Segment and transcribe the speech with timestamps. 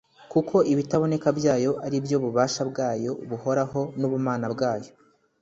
[0.31, 4.91] kuko ibitaboneka byayo ari byo bubasha bwayo buhoraho n’ubumana bwayo